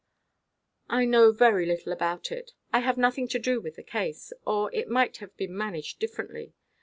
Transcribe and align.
"I 0.89 1.05
know 1.05 1.31
very 1.31 1.67
little 1.67 1.91
about 1.93 2.31
it. 2.31 2.53
I 2.73 2.79
have 2.79 2.97
nothing 2.97 3.27
to 3.27 3.37
do 3.37 3.61
with 3.61 3.75
the 3.75 3.83
case; 3.83 4.33
or 4.47 4.73
it 4.73 4.89
might 4.89 5.17
have 5.17 5.37
been 5.37 5.55
managed 5.55 5.99
differently. 5.99 6.55